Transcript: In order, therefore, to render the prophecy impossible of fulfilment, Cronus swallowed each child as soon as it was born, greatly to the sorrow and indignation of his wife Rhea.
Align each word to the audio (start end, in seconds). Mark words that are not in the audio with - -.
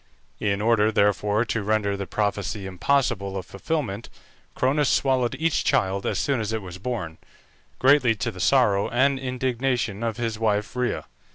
In 0.39 0.61
order, 0.63 0.91
therefore, 0.91 1.45
to 1.45 1.61
render 1.61 1.95
the 1.95 2.07
prophecy 2.07 2.65
impossible 2.65 3.37
of 3.37 3.45
fulfilment, 3.45 4.09
Cronus 4.55 4.89
swallowed 4.89 5.35
each 5.37 5.63
child 5.63 6.07
as 6.07 6.17
soon 6.17 6.39
as 6.39 6.51
it 6.51 6.63
was 6.63 6.79
born, 6.79 7.19
greatly 7.77 8.15
to 8.15 8.31
the 8.31 8.39
sorrow 8.39 8.89
and 8.89 9.19
indignation 9.19 10.01
of 10.01 10.17
his 10.17 10.39
wife 10.39 10.75
Rhea. 10.75 11.05